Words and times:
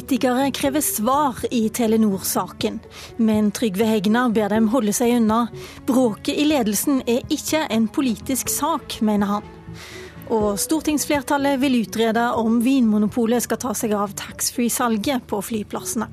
Politikere 0.00 0.50
krever 0.50 0.80
svar 0.80 1.36
i 1.50 1.68
Telenor-saken, 1.68 2.78
men 3.16 3.50
Trygve 3.52 3.84
Hegna 3.84 4.22
ber 4.32 4.48
dem 4.48 4.70
holde 4.72 4.94
seg 4.96 5.12
unna. 5.18 5.42
Bråket 5.84 6.40
i 6.40 6.46
ledelsen 6.48 7.02
er 7.04 7.20
ikke 7.28 7.66
en 7.68 7.84
politisk 7.84 8.48
sak, 8.48 8.96
mener 9.04 9.34
han. 9.34 9.50
Og 10.32 10.56
stortingsflertallet 10.62 11.60
vil 11.60 11.82
utrede 11.82 12.30
om 12.40 12.62
Vinmonopolet 12.64 13.44
skal 13.44 13.60
ta 13.60 13.76
seg 13.76 13.92
av 13.92 14.16
taxfree-salget 14.16 15.28
på 15.28 15.42
flyplassene. 15.44 16.08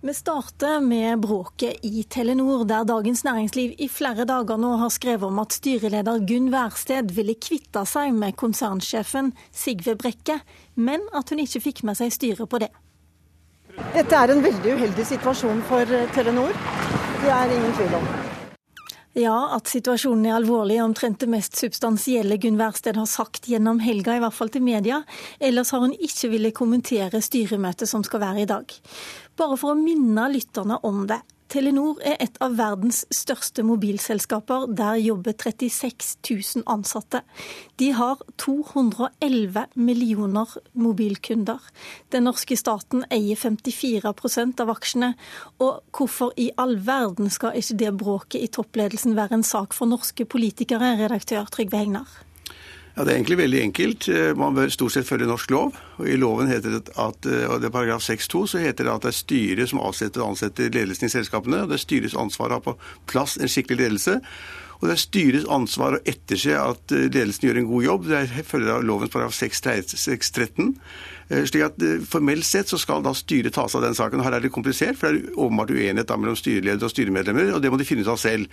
Vi 0.00 0.14
starter 0.14 0.80
med 0.80 1.18
bråket 1.20 1.76
i 1.82 2.02
Telenor, 2.02 2.64
der 2.64 2.84
Dagens 2.84 3.24
Næringsliv 3.24 3.72
i 3.78 3.88
flere 3.90 4.22
dager 4.24 4.56
nå 4.56 4.76
har 4.78 4.92
skrevet 4.94 5.26
om 5.26 5.40
at 5.42 5.56
styreleder 5.56 6.22
Gunn 6.22 6.52
Wærsted 6.54 7.10
ville 7.16 7.34
kvitte 7.34 7.82
seg 7.82 8.14
med 8.14 8.36
konsernsjefen 8.38 9.32
Sigve 9.50 9.96
Brekke, 9.98 10.38
men 10.78 11.02
at 11.10 11.34
hun 11.34 11.42
ikke 11.42 11.64
fikk 11.66 11.82
med 11.82 11.98
seg 11.98 12.14
styret 12.14 12.46
på 12.46 12.62
det. 12.62 12.70
Dette 13.98 14.22
er 14.22 14.36
en 14.36 14.46
veldig 14.46 14.78
uheldig 14.78 15.10
situasjon 15.16 15.66
for 15.66 15.98
Telenor. 16.14 16.54
Det 17.18 17.34
er 17.42 17.58
ingen 17.58 17.78
tvil 17.82 17.98
om. 17.98 18.27
Ja, 19.18 19.48
at 19.56 19.66
situasjonen 19.66 20.28
er 20.28 20.36
alvorlig, 20.36 20.76
er 20.78 20.86
omtrent 20.86 21.18
det 21.18 21.26
mest 21.32 21.56
substansielle 21.58 22.36
Gunn 22.38 22.58
Wærsted 22.60 22.94
har 23.00 23.08
sagt 23.10 23.48
gjennom 23.50 23.80
helga, 23.82 24.14
i 24.14 24.20
hvert 24.22 24.36
fall 24.36 24.52
til 24.54 24.62
media. 24.62 25.00
Ellers 25.42 25.72
har 25.74 25.82
hun 25.82 25.96
ikke 25.96 26.30
villet 26.30 26.54
kommentere 26.54 27.18
styremøtet 27.24 27.90
som 27.90 28.04
skal 28.06 28.22
være 28.22 28.44
i 28.44 28.46
dag. 28.46 28.76
Bare 29.34 29.58
for 29.58 29.74
å 29.74 29.80
minne 29.80 30.28
lytterne 30.30 30.78
om 30.86 31.02
det. 31.10 31.18
Telenor 31.48 31.96
er 32.04 32.18
et 32.20 32.34
av 32.44 32.58
verdens 32.58 33.06
største 33.14 33.62
mobilselskaper. 33.64 34.66
Der 34.76 34.98
jobber 35.00 35.32
36 35.32 36.18
000 36.28 36.66
ansatte. 36.68 37.22
De 37.80 37.88
har 37.96 38.20
211 38.36 39.64
millioner 39.80 40.52
mobilkunder. 40.76 41.64
Den 42.12 42.28
norske 42.28 42.58
staten 42.60 43.06
eier 43.08 43.40
54% 43.40 44.60
av 44.60 44.74
aksjene. 44.76 45.14
Og 45.64 45.80
hvorfor 45.96 46.36
i 46.36 46.50
all 46.60 46.76
verden 46.84 47.32
skal 47.32 47.56
ikke 47.56 47.80
det 47.80 47.96
bråket 48.04 48.44
i 48.44 48.52
toppledelsen 48.52 49.16
være 49.16 49.40
en 49.40 49.50
sak 49.56 49.72
for 49.72 49.88
norske 49.88 50.28
politikere, 50.28 50.98
redaktør 51.00 51.48
Trygve 51.48 51.80
Hegnar? 51.80 52.27
Ja, 52.98 53.04
Det 53.04 53.12
er 53.12 53.16
egentlig 53.20 53.38
veldig 53.38 53.58
enkelt. 53.62 54.08
Eh, 54.10 54.32
man 54.34 54.56
bør 54.56 54.72
stort 54.74 54.92
sett 54.92 55.06
følge 55.06 55.26
norsk 55.30 55.50
lov. 55.54 55.76
og 55.98 56.08
I 56.08 56.16
loven 56.16 56.48
heter 56.48 56.70
det 56.70 56.90
at, 56.98 57.26
eh, 57.26 57.46
og 57.46 57.60
det 57.60 57.68
er 57.68 57.70
paragraf 57.70 58.02
6-2 58.02 58.46
så 58.46 58.58
heter 58.58 58.84
det 58.84 58.92
at 58.92 59.02
det 59.02 59.08
er 59.08 59.22
styret 59.22 59.68
som 59.68 59.78
avsetter 59.78 60.20
og 60.20 60.30
ansetter 60.30 60.68
ledelsen 60.68 61.06
i 61.06 61.08
selskapene. 61.08 61.62
og 61.62 61.68
Det 61.68 61.78
er 61.78 61.86
styrets 61.86 62.16
ansvar 62.16 62.50
å 62.50 62.54
ha 62.54 62.58
på 62.58 62.76
plass 63.06 63.36
en 63.38 63.46
skikkelig 63.46 63.78
ledelse. 63.78 64.20
Og 64.80 64.88
det 64.88 64.90
er 64.90 65.02
styrets 65.06 65.46
ansvar 65.46 65.94
å 65.94 66.02
etterse 66.04 66.58
at 66.58 66.90
eh, 66.90 67.06
ledelsen 67.06 67.46
gjør 67.46 67.58
en 67.58 67.70
god 67.70 67.84
jobb. 67.84 68.08
Det 68.08 68.46
følger 68.46 68.74
av 68.74 68.82
lovens 68.82 69.10
paragraf 69.10 69.34
6-13. 69.34 70.74
Eh, 71.28 71.44
slik 71.44 71.64
at 71.66 71.82
eh, 71.84 72.00
Formelt 72.08 72.46
sett 72.48 72.70
så 72.70 72.78
skal 72.80 73.02
da 73.04 73.12
styret 73.16 73.52
ta 73.56 73.66
seg 73.68 73.82
av 73.82 73.88
den 73.88 73.96
saken. 73.98 74.22
Her 74.24 74.38
er 74.38 74.44
det 74.44 74.52
komplisert, 74.54 74.96
for 74.98 75.12
det 75.12 75.28
er 75.28 75.36
åpenbart 75.36 75.72
uenighet 75.74 76.12
mellom 76.16 76.38
styreleder 76.38 76.88
og 76.88 76.92
styremedlemmer, 76.92 77.52
og 77.56 77.62
det 77.62 77.72
må 77.72 77.80
de 77.80 77.86
finne 77.88 78.06
ut 78.06 78.12
av 78.12 78.20
selv. 78.20 78.48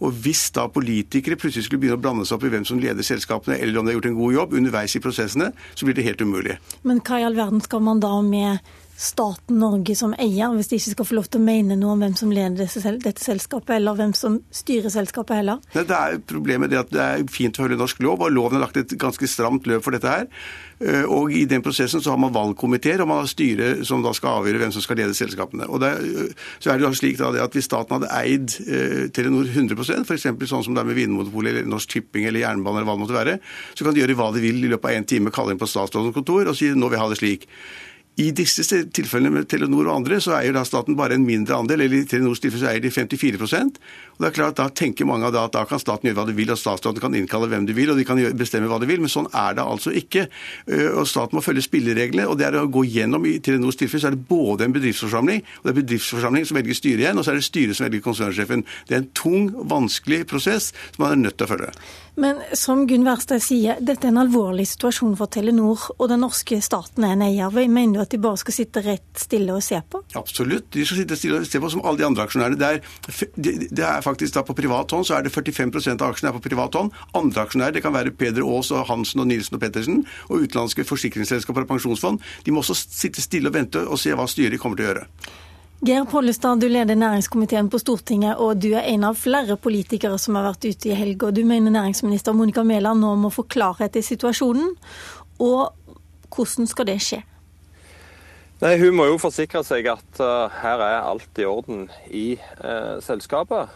Og 0.00 0.16
Hvis 0.24 0.48
da 0.56 0.66
politikere 0.72 1.38
plutselig 1.38 1.68
skulle 1.68 1.84
begynne 1.84 2.00
å 2.00 2.02
blande 2.02 2.26
seg 2.26 2.38
opp 2.38 2.48
i 2.48 2.52
hvem 2.52 2.66
som 2.66 2.80
leder 2.82 3.06
selskapene, 3.06 3.60
eller 3.60 3.78
om 3.78 3.86
de 3.86 3.94
har 3.94 4.00
gjort 4.00 4.10
en 4.10 4.18
god 4.18 4.34
jobb 4.40 4.58
underveis 4.58 4.96
i 4.98 5.04
prosessene, 5.04 5.52
så 5.74 5.86
blir 5.86 5.96
det 5.96 6.06
helt 6.08 6.24
umulig. 6.24 6.58
Men 6.82 7.00
hva 7.06 7.20
i 7.20 7.28
all 7.28 7.38
verden 7.38 7.62
skal 7.64 7.84
man 7.86 8.02
da 8.02 8.18
med 8.24 8.74
staten 8.96 9.58
Norge 9.60 9.96
som 9.96 10.14
eier, 10.16 10.52
hvis 10.56 10.70
de 10.70 10.78
ikke 10.80 10.94
skal 10.94 11.08
få 11.10 11.16
lov 11.18 11.28
til 11.28 11.42
å 11.42 11.46
mene 11.46 11.76
noe 11.78 11.94
om 11.94 12.04
hvem 12.04 12.14
som 12.16 12.32
leder 12.32 12.68
dette 13.02 13.22
selskapet, 13.22 13.74
eller 13.76 13.98
hvem 13.98 14.14
som 14.16 14.38
styrer 14.54 14.92
selskapet 14.92 15.42
heller? 15.42 15.60
Det 15.74 15.86
er 15.86 16.20
Problemet 16.26 16.72
det 16.72 16.80
at 16.80 16.92
det 16.94 17.02
er 17.02 17.26
fint 17.30 17.58
å 17.58 17.66
følge 17.66 17.78
norsk 17.78 18.00
lov, 18.04 18.24
og 18.24 18.32
loven 18.32 18.56
har 18.56 18.66
lagt 18.66 18.80
et 18.80 18.96
ganske 18.98 19.28
stramt 19.28 19.68
løp 19.68 19.84
for 19.84 19.94
dette 19.94 20.10
her. 20.10 20.26
Eh, 20.80 21.04
og 21.04 21.32
I 21.32 21.44
den 21.48 21.62
prosessen 21.64 22.02
så 22.04 22.12
har 22.12 22.20
man 22.20 22.34
valgkomiteer 22.34 23.00
og 23.00 23.08
man 23.08 23.22
har 23.22 23.30
styre 23.30 23.70
som 23.88 24.02
da 24.04 24.12
skal 24.16 24.42
avgjøre 24.42 24.60
hvem 24.60 24.74
som 24.74 24.84
skal 24.84 25.00
lede 25.00 25.16
selskapene. 25.16 25.68
Og 25.72 25.80
det, 25.80 25.92
så 26.60 26.72
er 26.72 26.80
det 26.80 26.88
da 26.88 26.92
slik 26.96 27.20
da 27.20 27.30
at 27.44 27.56
Hvis 27.56 27.68
staten 27.68 27.96
hadde 27.96 28.12
eid 28.12 28.56
eh, 28.64 29.06
Telenor 29.12 29.48
100% 29.48 30.04
f.eks. 30.04 30.28
sånn 30.50 30.66
som 30.66 30.76
det 30.76 30.82
er 30.82 30.88
med 30.88 30.98
Vinmonopolet 30.98 31.52
eller 31.54 31.68
Norsk 31.70 31.96
Tipping 31.96 32.28
eller 32.28 32.44
jernbane, 32.44 32.80
eller 32.80 32.90
hva 32.90 32.96
det 32.96 33.04
måtte 33.06 33.16
være, 33.18 33.38
så 33.72 33.86
kan 33.86 33.96
de 33.96 34.04
gjøre 34.04 34.18
hva 34.20 34.30
de 34.34 34.44
vil 34.44 34.64
i 34.64 34.72
løpet 34.72 34.90
av 34.90 35.00
en 35.00 35.10
time, 35.14 35.32
kalle 35.34 35.54
inn 35.54 35.60
på 35.60 35.68
statsrådens 35.70 36.16
kontor 36.16 36.52
og 36.52 36.56
si 36.58 36.72
nå 36.72 36.88
vil 36.88 36.98
jeg 36.98 37.04
ha 37.04 37.12
det 37.12 37.20
slik. 37.20 37.50
I 38.16 38.30
disse 38.32 38.64
tilfellene 38.96 39.34
med 39.34 39.48
Telenor 39.50 39.90
og 39.90 39.98
andre 39.98 40.22
så 40.24 40.38
eier 40.38 40.54
da 40.56 40.62
staten 40.64 40.96
bare 40.96 41.18
en 41.18 41.26
mindre 41.26 41.58
andel, 41.58 41.82
eller 41.84 42.00
i 42.00 42.06
Telenors 42.08 42.40
tilfelle 42.40 42.64
så 42.64 42.70
eier 42.70 42.84
de 42.84 42.92
54% 42.94 43.80
og 44.16 44.24
det 44.24 44.28
er 44.30 44.34
klart, 44.34 44.56
Da 44.56 44.68
tenker 44.72 45.04
mange 45.04 45.28
at 45.28 45.52
da 45.52 45.64
kan 45.68 45.80
staten 45.80 46.08
gjøre 46.08 46.16
hva 46.16 46.24
de 46.30 46.36
vil, 46.36 46.50
og 46.50 46.56
statsråden 46.56 47.02
kan 47.02 47.14
innkalle 47.14 47.48
hvem 47.52 47.66
de 47.68 47.74
vil, 47.76 47.90
og 47.92 47.98
de 47.98 48.06
kan 48.08 48.20
bestemme 48.36 48.68
hva 48.70 48.78
de 48.80 48.88
vil, 48.88 49.02
men 49.04 49.12
sånn 49.12 49.28
er 49.28 49.58
det 49.58 49.64
altså 49.64 49.92
ikke. 49.92 50.26
Eh, 50.64 50.88
og 50.96 51.04
Staten 51.08 51.36
må 51.36 51.44
følge 51.44 51.66
spillereglene, 51.66 52.24
og 52.24 52.38
det 52.40 52.48
er 52.48 52.56
å 52.56 52.64
gå 52.72 52.86
gjennom 52.88 53.26
i 53.28 53.36
Telenors 53.44 53.76
tilfelle 53.76 54.06
så 54.06 54.10
er 54.10 54.16
det 54.16 54.28
både 54.30 54.64
en 54.64 54.72
bedriftsforsamling, 54.72 55.44
og 55.44 55.68
det 55.68 55.74
er 55.74 55.78
bedriftsforsamling 55.82 56.48
som 56.48 56.56
velger 56.56 56.80
styret 56.80 57.04
igjen, 57.04 57.20
og 57.20 57.26
så 57.26 57.34
er 57.34 57.40
det 57.40 57.48
styret 57.50 57.76
som 57.76 57.86
velger 57.86 58.06
konsernsjefen. 58.08 58.64
Det 58.88 58.96
er 58.96 59.04
en 59.04 59.12
tung, 59.16 59.52
vanskelig 59.68 60.24
prosess 60.32 60.72
som 60.96 61.04
man 61.04 61.18
er 61.18 61.24
nødt 61.26 61.36
til 61.36 61.48
å 61.48 61.52
følge. 61.52 61.72
Men 62.16 62.38
som 62.56 62.86
Gunn 62.88 63.04
Wærstad 63.04 63.42
sier, 63.44 63.76
dette 63.84 64.08
er 64.08 64.12
en 64.14 64.22
alvorlig 64.22 64.64
situasjon 64.70 65.18
for 65.18 65.28
Telenor, 65.28 65.82
og 65.98 66.08
den 66.08 66.22
norske 66.24 66.62
staten 66.64 67.04
er 67.04 67.12
en 67.12 67.24
eier. 67.26 67.52
Mener 67.52 67.98
du 67.98 68.02
at 68.06 68.14
de 68.14 68.20
bare 68.22 68.40
skal 68.40 68.56
sitte 68.56 68.80
rett 68.86 69.20
stille 69.20 69.52
og 69.52 69.60
se 69.64 69.82
på? 69.84 70.00
Absolutt, 70.16 70.70
de 70.72 70.86
skal 70.88 71.02
sitte 71.02 71.18
stille 71.20 71.42
og 71.42 71.48
se 71.48 71.60
på 71.60 71.70
som 71.74 71.84
alle 71.84 72.00
de 72.00 72.08
andre 72.08 72.24
aksjonærene. 72.24 72.56
Det 72.56 72.70
er, 72.72 73.60
det 73.68 73.84
er 73.84 74.04
faktisk 74.04 74.38
da 74.38 74.46
på 74.48 74.56
privat 74.56 74.96
hånd 74.96 75.04
så 75.04 75.18
er 75.18 75.26
det 75.26 75.34
45 75.34 75.76
av 75.98 76.08
aksjene 76.08 76.32
er 76.32 76.38
på 76.38 76.44
privat 76.48 76.80
hånd. 76.80 76.94
Andre 77.20 77.44
aksjonærer, 77.44 77.76
det 77.76 77.84
kan 77.84 77.96
være 77.96 78.16
Peder 78.16 78.48
Aas 78.48 78.72
og 78.72 78.86
Hansen 78.88 79.20
og 79.20 79.28
Nilsen 79.28 79.58
og 79.58 79.64
Pettersen, 79.66 80.06
og 80.30 80.46
utenlandske 80.46 80.88
forsikringsselskaper 80.88 81.66
og 81.66 81.74
pensjonsfond, 81.74 82.24
de 82.46 82.54
må 82.54 82.64
også 82.64 82.78
sitte 82.80 83.24
stille 83.24 83.52
og 83.52 83.60
vente 83.60 83.84
og 83.84 84.00
se 84.00 84.16
hva 84.16 84.24
styret 84.30 84.62
kommer 84.62 84.80
til 84.80 84.88
å 84.88 84.94
gjøre. 84.94 85.44
Geir 85.84 86.06
Pollestad, 86.08 86.60
du 86.60 86.70
leder 86.72 86.96
næringskomiteen 86.96 87.66
på 87.68 87.78
Stortinget, 87.78 88.38
og 88.40 88.56
du 88.64 88.70
er 88.72 88.86
en 88.88 89.02
av 89.04 89.18
flere 89.20 89.58
politikere 89.60 90.16
som 90.18 90.38
har 90.38 90.46
vært 90.48 90.64
ute 90.64 90.88
i 90.88 90.96
helga. 90.96 91.28
Du 91.28 91.42
mener 91.44 91.74
næringsminister 91.74 92.32
Monica 92.32 92.64
Mæland 92.64 93.04
nå 93.04 93.10
må 93.20 93.28
få 93.28 93.44
klarhet 93.44 93.98
i 94.00 94.02
situasjonen. 94.02 94.72
Og 95.44 95.74
hvordan 96.32 96.70
skal 96.70 96.88
det 96.88 96.96
skje? 97.04 97.20
Nei, 98.62 98.78
Hun 98.80 98.96
må 98.96 99.04
jo 99.10 99.20
forsikre 99.20 99.60
seg 99.68 99.90
at 99.92 100.22
uh, 100.24 100.48
her 100.62 100.80
er 100.80 101.02
alt 101.04 101.36
i 101.36 101.44
orden 101.44 101.90
i 102.08 102.38
uh, 102.64 102.96
selskapet. 103.04 103.68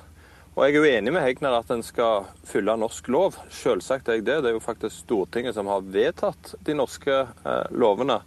Og 0.56 0.64
Jeg 0.64 0.72
er 0.72 0.78
jo 0.80 0.88
enig 0.96 1.12
med 1.12 1.22
Hegnar 1.26 1.60
at 1.60 1.70
en 1.70 1.84
skal 1.84 2.30
følge 2.48 2.80
norsk 2.80 3.12
lov. 3.12 3.36
Selvsagt 3.52 4.08
er 4.08 4.18
jeg 4.18 4.24
det. 4.24 4.40
Det 4.40 4.54
er 4.54 4.56
jo 4.56 4.64
faktisk 4.64 5.04
Stortinget 5.04 5.54
som 5.54 5.68
har 5.68 5.84
vedtatt 5.84 6.54
de 6.64 6.80
norske 6.80 7.26
uh, 7.44 7.66
lovene. 7.76 8.22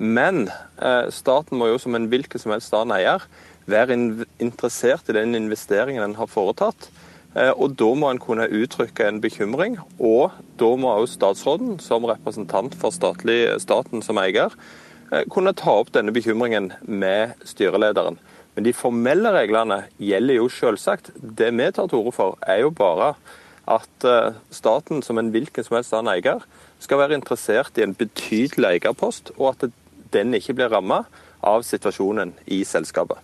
Men 0.00 0.46
eh, 0.80 1.10
staten 1.12 1.58
må 1.60 1.68
jo 1.68 1.78
som 1.80 1.94
en 1.96 2.08
hvilken 2.08 2.40
som 2.40 2.54
helst 2.54 2.72
annen 2.72 2.96
eier 2.96 3.24
være 3.70 3.98
interessert 4.40 5.10
i 5.12 5.14
den 5.14 5.36
investeringen 5.36 6.02
en 6.02 6.16
har 6.16 6.30
foretatt. 6.30 6.88
Eh, 7.36 7.52
og 7.52 7.76
Da 7.76 7.90
må 7.94 8.08
en 8.08 8.22
kunne 8.22 8.48
uttrykke 8.48 9.06
en 9.06 9.20
bekymring, 9.20 9.76
og 10.00 10.32
da 10.58 10.70
må 10.80 10.94
også 10.94 11.18
statsråden, 11.18 11.76
som 11.84 12.08
representant 12.08 12.74
for 12.80 12.96
statlig, 12.96 13.44
staten 13.60 14.00
som 14.02 14.18
eier, 14.18 14.56
eh, 15.12 15.26
kunne 15.28 15.52
ta 15.52 15.76
opp 15.82 15.92
denne 15.92 16.16
bekymringen 16.16 16.72
med 16.80 17.36
styrelederen. 17.44 18.16
Men 18.56 18.64
de 18.64 18.72
formelle 18.72 19.30
reglene 19.36 19.84
gjelder 20.00 20.40
jo 20.40 20.48
selvsagt. 20.48 21.12
Det 21.20 21.52
vi 21.52 21.68
tar 21.70 21.92
til 21.92 22.00
orde 22.00 22.16
for, 22.16 22.38
er 22.48 22.64
jo 22.64 22.70
bare 22.70 23.14
at 23.70 24.34
staten 24.50 25.02
som 25.02 25.18
en 25.18 25.30
hvilken 25.30 25.62
som 25.62 25.76
helst 25.76 25.94
annen 25.94 26.16
eier 26.16 26.40
skal 26.82 26.98
være 26.98 27.14
interessert 27.14 27.78
i 27.78 27.84
en 27.84 27.94
betydelig 27.94 28.80
eierpost, 28.80 29.30
og 29.38 29.52
at 29.52 29.70
den 30.12 30.34
ikke 30.38 30.56
blir 30.58 30.72
ramma 30.72 31.04
av 31.40 31.62
situasjonen 31.64 32.34
i 32.52 32.60
selskapet. 32.68 33.16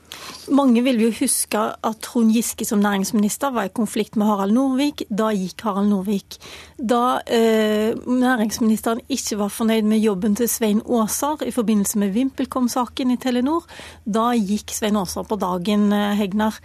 Mange 0.57 0.81
vil 0.87 1.01
jo 1.05 1.11
huske 1.19 1.61
at 1.75 2.01
Trond 2.05 2.33
Giske 2.33 2.65
som 2.65 2.81
næringsminister 2.81 3.53
var 3.53 3.69
i 3.69 3.75
konflikt 3.77 4.17
med 4.17 4.29
Harald 4.31 4.57
Norvik. 4.57 5.05
Da 5.11 5.29
gikk 5.37 5.67
Harald 5.67 5.91
Norvik. 5.91 6.39
Da 6.79 7.21
eh, 7.27 7.93
næringsministeren 7.93 9.03
ikke 9.13 9.41
var 9.43 9.53
fornøyd 9.53 9.89
med 9.91 10.05
jobben 10.05 10.37
til 10.39 10.49
Svein 10.49 10.83
Aasar 10.89 11.45
i 11.45 11.53
forbindelse 11.53 12.01
med 12.01 12.15
VimpelCom-saken 12.17 13.13
i 13.13 13.21
Telenor, 13.21 13.69
da 14.05 14.31
gikk 14.37 14.73
Svein 14.73 14.97
Aasar 14.97 15.29
på 15.29 15.41
dagen, 15.41 15.91
eh, 15.93 16.15
Hegnar. 16.17 16.61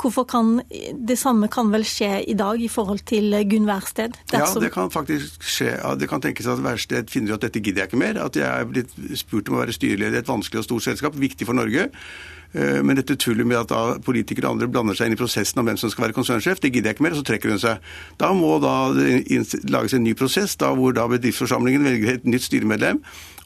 Hvorfor 0.00 0.24
kan 0.28 0.60
Det 1.08 1.16
samme 1.18 1.48
kan 1.48 1.70
vel 1.72 1.84
skje 1.84 2.22
i 2.28 2.34
dag 2.36 2.60
i 2.60 2.68
forhold 2.68 3.04
til 3.08 3.34
Gunn 3.50 3.68
Wærsted? 3.68 4.16
Ja, 4.32 4.46
det 4.60 4.72
kan 4.72 4.90
faktisk 4.90 5.42
skje. 5.44 5.74
Det 6.00 6.08
kan 6.08 6.20
tenkes 6.24 6.46
at 6.46 6.62
Wærsted 6.64 7.10
finner 7.12 7.34
ut 7.34 7.42
at 7.44 7.48
dette 7.48 7.60
gidder 7.60 7.84
jeg 7.84 7.92
ikke 7.92 8.00
mer. 8.00 8.20
At 8.24 8.36
jeg 8.36 8.48
er 8.48 8.68
blitt 8.68 8.94
spurt 9.18 9.48
om 9.48 9.58
å 9.58 9.64
være 9.64 9.76
styreleder 9.76 10.20
i 10.20 10.24
et 10.24 10.30
vanskelig 10.30 10.64
og 10.64 10.68
stort 10.68 10.88
selskap, 10.88 11.16
viktig 11.20 11.46
for 11.46 11.56
Norge. 11.56 11.90
Eh, 12.54 12.80
men 12.86 12.98
dette 12.98 13.16
tullet 13.18 13.46
med 13.46 13.58
at 13.58 13.72
da 13.72 13.98
politikere 14.04 14.46
og 14.46 14.56
andre 14.56 14.70
blander 14.70 14.96
seg 14.96 15.10
inn 15.10 15.16
i 15.16 15.18
prosessen 15.18 15.60
om 15.60 15.66
hvem 15.66 15.78
som 15.80 15.90
skal 15.90 16.06
være 16.06 16.16
konsernsjef, 16.16 16.62
det 16.62 16.70
gidder 16.70 16.92
jeg 16.92 16.98
ikke 16.98 17.06
mer, 17.06 17.16
og 17.16 17.20
så 17.20 17.28
trekker 17.30 17.50
hun 17.50 17.62
seg. 17.62 17.94
Da 18.20 18.30
må 18.36 18.56
da 18.62 18.74
lages 19.74 19.96
en 19.96 20.06
ny 20.06 20.14
prosess 20.18 20.54
da 20.60 20.70
hvor 20.76 20.94
da 20.94 21.08
bedriftsforsamlingen 21.10 21.86
velger 21.86 22.14
et 22.14 22.28
nytt 22.28 22.46
styremedlem. 22.46 23.02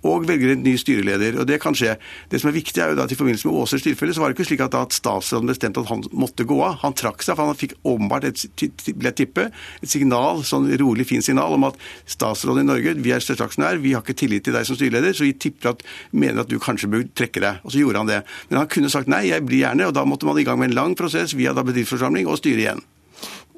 Og 0.06 0.26
velger 0.28 0.52
en 0.52 0.62
ny 0.62 0.74
styreleder. 0.78 1.40
og 1.40 1.46
Det 1.48 1.60
kan 1.62 1.74
skje. 1.74 1.96
Det 2.30 2.40
som 2.40 2.50
er 2.50 2.56
viktig 2.56 2.82
er 2.82 2.92
jo 2.92 3.02
at 3.02 3.12
I 3.12 3.18
forbindelse 3.18 3.48
med 3.48 3.58
Åsers 3.58 3.82
tilfelle 3.82 4.14
så 4.14 4.22
var 4.22 4.30
det 4.30 4.38
ikke 4.38 4.48
slik 4.50 4.62
at, 4.64 4.74
at 4.74 4.94
statsråden 4.94 5.50
bestemte 5.50 5.82
at 5.82 5.90
han 5.90 6.04
måtte 6.12 6.46
gå 6.48 6.58
av. 6.62 6.78
Han 6.84 6.94
trakk 6.94 7.22
seg, 7.24 7.36
for 7.36 7.50
han 7.50 7.58
fikk 7.58 7.74
åpenbart 7.82 8.28
et, 8.28 8.44
vil 8.86 9.12
tippe, 9.12 9.48
et 9.82 9.90
signal, 9.90 10.44
sånn 10.46 10.68
rolig, 10.80 11.08
fint 11.08 11.26
signal 11.26 11.56
om 11.56 11.68
at 11.70 11.78
statsråden 12.06 12.66
i 12.66 12.68
Norge, 12.68 12.94
vi 13.02 13.14
er 13.14 13.24
største 13.24 13.48
aksjonær, 13.48 13.82
vi 13.82 13.94
har 13.96 14.04
ikke 14.04 14.18
tillit 14.18 14.46
til 14.46 14.56
deg 14.56 14.68
som 14.68 14.78
styreleder, 14.78 15.16
så 15.16 15.26
vi 15.26 15.34
tipper 15.34 15.74
at, 15.74 15.82
mener 16.12 16.44
at 16.44 16.52
du 16.52 16.58
kanskje 16.62 16.90
bør 16.92 17.08
trekke 17.18 17.42
deg. 17.42 17.64
Og 17.64 17.74
så 17.74 17.82
gjorde 17.82 18.04
han 18.04 18.12
det. 18.12 18.22
Men 18.50 18.62
han 18.62 18.70
kunne 18.70 18.92
sagt 18.92 19.10
nei, 19.10 19.26
jeg 19.32 19.46
blir 19.48 19.64
gjerne, 19.64 19.90
og 19.90 19.96
da 19.98 20.06
måtte 20.08 20.28
man 20.28 20.38
i 20.38 20.46
gang 20.46 20.60
med 20.60 20.72
en 20.72 20.78
lang 20.78 20.98
prosess 20.98 21.34
via 21.38 21.56
bedriftsforsamling 21.58 22.30
og 22.30 22.40
styre 22.40 22.64
igjen. 22.64 22.86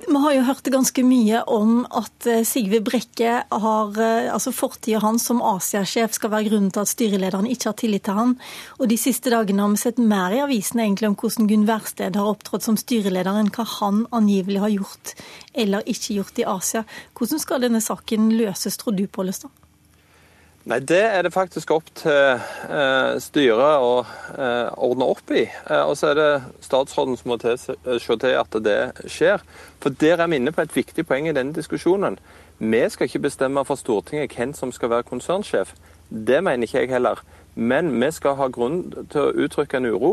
Vi 0.09 0.17
har 0.17 0.33
jo 0.33 0.45
hørt 0.47 0.69
ganske 0.73 1.03
mye 1.05 1.43
om 1.53 1.83
at 1.85 2.27
eh, 2.29 2.41
Sigve 2.49 2.81
Brekke 2.85 3.35
har 3.51 3.99
eh, 4.01 4.31
altså 4.33 4.53
Fortida 4.55 5.03
hans 5.03 5.27
som 5.29 5.43
Asia-sjef 5.45 6.17
skal 6.17 6.33
være 6.33 6.49
grunnen 6.49 6.73
til 6.73 6.83
at 6.83 6.91
styrelederen 6.91 7.49
ikke 7.51 7.69
har 7.69 7.77
tillit 7.79 8.07
til 8.09 8.17
han. 8.17 8.35
Og 8.81 8.89
De 8.89 8.97
siste 9.01 9.33
dagene 9.33 9.63
har 9.63 9.75
vi 9.75 9.83
sett 9.83 10.01
mer 10.01 10.33
i 10.35 10.41
avisene 10.41 10.87
egentlig 10.87 11.11
om 11.11 11.19
hvordan 11.21 11.51
Gunn 11.51 11.69
Wærsted 11.69 12.17
har 12.17 12.33
opptrådt 12.33 12.65
som 12.67 12.81
styreleder 12.81 13.43
enn 13.43 13.53
hva 13.53 13.67
han 13.77 14.07
angivelig 14.17 14.65
har 14.65 14.75
gjort 14.79 15.15
eller 15.53 15.85
ikke 15.85 16.17
gjort 16.17 16.41
i 16.41 16.49
Asia. 16.49 16.87
Hvordan 17.19 17.45
skal 17.45 17.67
denne 17.69 17.85
saken 17.85 18.33
løses, 18.41 18.81
tror 18.81 18.97
du, 18.97 19.05
Pollestad? 19.11 19.60
Nei, 20.69 20.79
Det 20.81 21.01
er 21.01 21.23
det 21.23 21.33
faktisk 21.33 21.71
opp 21.73 21.87
til 21.97 22.13
eh, 22.37 23.15
styret 23.23 23.81
å 23.81 24.03
eh, 24.37 24.69
ordne 24.77 25.07
opp 25.09 25.33
i. 25.33 25.47
Eh, 25.49 25.85
og 25.89 25.95
så 25.97 26.11
er 26.11 26.19
det 26.19 26.65
statsråden 26.67 27.17
som 27.17 27.33
må 27.33 27.39
se 27.41 27.57
til 28.21 28.37
at 28.37 28.59
det 28.61 29.09
skjer. 29.09 29.41
For 29.81 29.97
Der 29.97 30.21
er 30.21 30.29
vi 30.29 30.37
inne 30.37 30.53
på 30.53 30.61
et 30.61 30.77
viktig 30.77 31.07
poeng 31.09 31.31
i 31.31 31.35
denne 31.37 31.57
diskusjonen. 31.57 32.19
Vi 32.61 32.83
skal 32.93 33.09
ikke 33.09 33.25
bestemme 33.25 33.65
for 33.65 33.81
Stortinget 33.81 34.37
hvem 34.37 34.53
som 34.53 34.73
skal 34.73 34.93
være 34.93 35.09
konsernsjef. 35.09 35.73
Det 36.11 36.43
mener 36.45 36.69
ikke 36.69 36.85
jeg 36.85 36.93
heller. 36.93 37.25
Men 37.61 37.91
vi 38.01 38.09
skal 38.17 38.39
ha 38.39 38.47
grunn 38.49 38.87
til 39.13 39.21
å 39.21 39.33
uttrykke 39.45 39.77
en 39.77 39.91
uro 39.93 40.13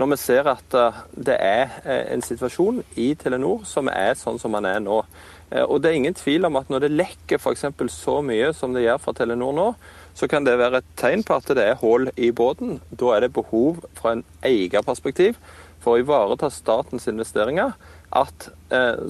når 0.00 0.08
vi 0.10 0.16
ser 0.18 0.48
at 0.50 0.74
eh, 0.74 0.96
det 1.28 1.36
er 1.38 1.76
eh, 1.84 2.08
en 2.10 2.22
situasjon 2.26 2.80
i 2.98 3.12
Telenor 3.18 3.62
som 3.70 3.86
er 3.92 4.16
sånn 4.18 4.40
som 4.42 4.56
den 4.56 4.66
er 4.66 4.80
nå. 4.82 4.96
Eh, 5.52 5.62
og 5.62 5.78
det 5.82 5.92
er 5.92 5.98
ingen 6.00 6.16
tvil 6.18 6.48
om 6.48 6.58
at 6.58 6.72
når 6.72 6.86
det 6.86 6.96
lekker 6.96 7.38
f.eks. 7.38 7.68
så 7.94 8.16
mye 8.26 8.50
som 8.50 8.74
det 8.74 8.82
gjør 8.82 8.98
fra 9.04 9.14
Telenor 9.14 9.54
nå, 9.54 9.68
så 10.18 10.26
kan 10.26 10.46
det 10.46 10.56
være 10.58 10.80
et 10.82 10.88
tegn 10.98 11.22
på 11.22 11.36
at 11.38 11.46
det 11.54 11.68
er 11.68 11.78
hull 11.78 12.10
i 12.16 12.32
båten. 12.34 12.80
Da 12.90 13.12
er 13.14 13.26
det 13.26 13.36
behov 13.36 13.84
fra 13.94 14.16
en 14.16 14.24
eierperspektiv 14.42 15.38
for 15.78 15.94
å 15.94 16.02
ivareta 16.02 16.50
statens 16.50 17.06
investeringer 17.06 17.76
at 18.18 18.48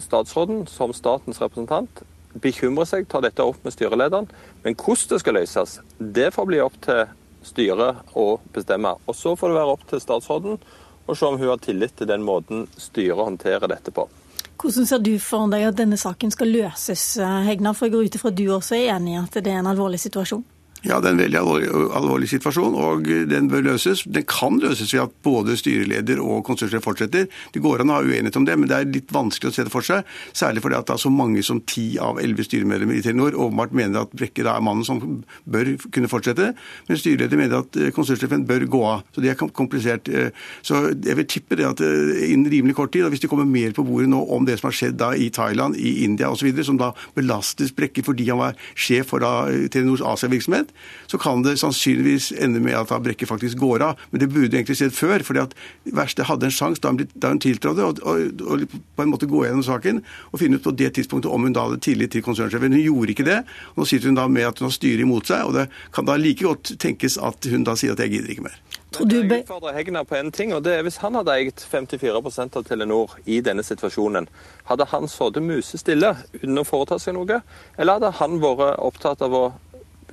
statsråden 0.04 0.66
som 0.68 0.92
statens 0.92 1.40
representant 1.40 2.02
bekymrer 2.42 2.84
seg, 2.90 3.06
tar 3.08 3.24
dette 3.24 3.46
opp 3.46 3.62
med 3.64 3.72
styrelederen. 3.72 4.28
Men 4.66 4.76
hvordan 4.76 5.14
det 5.14 5.20
skal 5.22 5.38
løses, 5.38 5.78
det 5.96 6.28
får 6.36 6.50
bli 6.50 6.60
opp 6.60 6.76
til 6.84 7.06
styret 7.46 8.14
å 8.18 8.26
bestemme. 8.54 8.94
Og 9.06 9.16
så 9.16 9.34
får 9.36 9.52
det 9.52 9.58
være 9.58 9.74
opp 9.76 9.84
til 9.90 10.02
statsråden 10.02 10.58
å 11.08 11.16
se 11.16 11.26
om 11.26 11.38
hun 11.40 11.52
har 11.52 11.60
tillit 11.62 11.96
til 11.96 12.10
den 12.10 12.24
måten 12.26 12.66
styret 12.76 13.24
håndterer 13.24 13.70
dette 13.70 13.94
på. 13.94 14.08
Hvordan 14.58 14.86
ser 14.90 15.02
du 15.02 15.14
for 15.22 15.46
deg 15.52 15.68
at 15.68 15.78
denne 15.78 15.96
saken 15.98 16.32
skal 16.34 16.50
løses, 16.50 17.02
Hegna? 17.46 17.72
For 17.76 17.86
jeg 17.86 17.94
går 17.94 18.08
ut 18.08 18.16
ifra 18.18 18.32
at 18.32 18.38
du 18.38 18.46
også 18.50 18.74
er 18.76 18.94
enig 18.96 19.14
i 19.14 19.20
at 19.20 19.38
det 19.38 19.52
er 19.52 19.60
en 19.60 19.70
alvorlig 19.70 20.00
situasjon? 20.02 20.42
Ja, 20.86 21.00
det 21.02 21.08
er 21.08 21.14
en 21.16 21.20
veldig 21.22 21.38
alvorlig, 21.40 21.68
alvorlig, 21.98 22.28
situasjon, 22.30 22.76
og 22.78 23.08
den 23.30 23.48
bør 23.50 23.64
løses. 23.66 24.04
Den 24.06 24.26
kan 24.30 24.60
løses 24.62 24.92
ved 24.94 25.08
at 25.08 25.14
både 25.26 25.56
styreleder 25.58 26.20
og 26.22 26.44
konsernsjef 26.46 26.84
fortsetter. 26.86 27.26
Det 27.54 27.62
går 27.64 27.82
an 27.82 27.90
å 27.90 27.96
ha 27.98 28.04
uenighet 28.06 28.38
om 28.38 28.46
det, 28.46 28.54
men 28.58 28.70
det 28.70 28.76
er 28.76 28.92
litt 28.94 29.10
vanskelig 29.14 29.50
å 29.50 29.56
se 29.56 29.64
det 29.66 29.72
for 29.74 29.86
seg. 29.86 30.06
Særlig 30.36 30.62
fordi 30.62 30.78
at 30.78 30.92
så 31.02 31.10
mange 31.10 31.42
som 31.46 31.60
ti 31.66 31.88
av 32.02 32.20
elleve 32.22 32.46
styremedlemmer 32.46 32.98
i 32.98 33.02
Telenor 33.02 33.34
åpenbart 33.34 33.74
mener 33.74 34.06
at 34.06 34.14
Brekke 34.14 34.46
da 34.46 34.54
er 34.54 34.64
mannen 34.64 34.86
som 34.86 35.00
bør 35.50 35.72
kunne 35.94 36.10
fortsette, 36.10 36.52
men 36.86 37.00
styreleder 37.00 37.40
mener 37.40 37.64
at 37.64 37.78
eh, 37.78 37.90
konsernsjefen 37.94 38.46
bør 38.46 38.68
gå 38.70 38.84
av. 38.86 39.02
Så 39.14 39.24
det 39.24 39.32
er 39.32 39.38
komplisert. 39.38 40.08
Eh, 40.08 40.30
så 40.62 40.84
jeg 40.94 41.18
vil 41.18 41.28
tippe 41.30 41.58
det 41.58 41.66
at 41.66 41.82
eh, 41.82 42.28
innen 42.28 42.50
rimelig 42.52 42.78
kort 42.78 42.94
tid, 42.94 43.06
og 43.06 43.14
hvis 43.14 43.24
det 43.24 43.32
kommer 43.32 43.48
mer 43.48 43.74
på 43.74 43.86
bordet 43.86 44.12
nå 44.12 44.22
om 44.34 44.46
det 44.46 44.60
som 44.60 44.70
har 44.70 44.78
skjedd 44.78 44.98
da 45.02 45.10
i 45.18 45.30
Thailand, 45.34 45.74
i 45.74 46.04
India 46.06 46.30
osv., 46.30 46.50
som 46.62 46.78
da 46.78 46.92
belastes 47.18 47.74
Brekke 47.74 48.06
fordi 48.06 48.30
han 48.30 48.40
var 48.40 48.58
sjef 48.78 49.10
for 49.10 49.24
da 49.24 49.48
Telenors 49.72 50.04
Asia-virksomhet, 50.04 50.67
så 51.06 51.18
kan 51.20 51.42
det 51.44 51.58
sannsynligvis 51.60 52.30
ende 52.38 52.60
med 52.60 52.76
at 52.78 52.92
Brekke 53.02 53.26
faktisk 53.26 53.58
går 53.58 53.84
av. 53.84 54.00
Men 54.10 54.22
det 54.22 54.30
burde 54.32 54.56
egentlig 54.56 54.78
skjedd 54.78 54.94
før. 54.96 55.24
fordi 55.24 55.40
at 55.40 55.54
verste 55.84 56.26
hadde 56.28 56.46
en 56.46 56.54
sjanse 56.54 56.82
da 56.82 56.92
hun, 56.92 57.08
da 57.14 57.32
hun 57.32 57.40
tiltrådte, 57.42 57.84
å 57.84 58.58
på 58.96 59.02
en 59.02 59.12
måte 59.12 59.28
gå 59.30 59.44
gjennom 59.44 59.64
saken 59.64 60.02
og 60.32 60.40
finne 60.40 60.58
ut 60.58 60.64
på 60.64 60.74
det 60.76 60.92
tidspunktet 60.94 61.30
om 61.30 61.46
hun 61.46 61.56
da 61.56 61.66
hadde 61.66 61.80
tillit 61.84 62.12
til 62.12 62.22
konsernsjefen. 62.22 62.72
Hun 62.72 62.84
gjorde 62.84 63.14
ikke 63.14 63.28
det. 63.28 63.42
og 63.74 63.82
Nå 63.82 63.88
sitter 63.88 64.10
hun 64.10 64.18
da 64.18 64.28
med 64.28 64.48
at 64.48 64.58
hun 64.58 64.68
har 64.68 64.74
styret 64.74 65.04
imot 65.04 65.30
seg, 65.30 65.44
og 65.46 65.54
det 65.58 65.68
kan 65.94 66.08
da 66.08 66.18
like 66.18 66.44
godt 66.44 66.74
tenkes 66.80 67.18
at 67.18 67.48
hun 67.50 67.64
da 67.66 67.76
sier 67.78 67.94
at 67.94 68.02
jeg 68.04 68.18
gidder 68.18 68.34
ikke 68.34 68.48
mer. 68.48 68.58
Men 68.96 69.10
jeg 69.12 69.42
utfordrer 69.42 69.74
Hegnar 69.76 70.06
på 70.08 70.16
en 70.16 70.30
ting, 70.32 70.54
og 70.56 70.62
det 70.64 70.78
er 70.78 70.84
Hvis 70.86 70.96
han 71.02 71.14
hadde 71.18 71.34
eid 71.36 71.60
54% 71.60 72.56
av 72.56 72.64
Telenor 72.64 73.18
i 73.28 73.40
denne 73.44 73.62
situasjonen, 73.62 74.28
hadde 74.70 74.86
han 74.88 75.08
sittet 75.12 75.44
musestille 75.44 76.14
uten 76.32 76.60
å 76.60 76.64
foreta 76.64 76.98
seg 77.02 77.18
noe, 77.18 77.42
eller 77.76 77.98
hadde 77.98 78.14
han 78.22 78.38
vært 78.40 78.80
opptatt 78.80 79.24
av 79.26 79.36
å 79.36 79.44